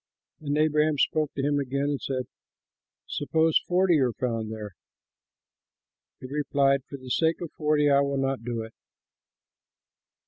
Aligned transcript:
Then 0.39 0.57
Abraham 0.57 0.97
spoke 0.97 1.31
to 1.35 1.43
him 1.43 1.59
again, 1.59 1.89
and 1.91 2.01
said, 2.01 2.25
"Suppose 3.05 3.61
forty 3.67 3.99
are 3.99 4.13
found 4.13 4.51
there?" 4.51 4.71
He 6.19 6.25
replied, 6.25 6.81
"For 6.89 6.97
the 6.97 7.11
sake 7.11 7.39
of 7.39 7.51
forty 7.51 7.87
I 7.87 7.99
will 7.99 8.17
not 8.17 8.43
do 8.43 8.63
it." 8.63 8.73